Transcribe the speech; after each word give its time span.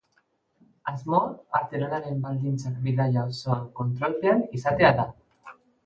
Asmoa 0.91 1.59
artelanaren 1.59 2.17
baldintzak 2.25 2.81
bidaia 2.89 3.29
osoan 3.35 3.65
kontrolpean 3.81 4.47
izatea 4.63 4.95
da. 5.03 5.11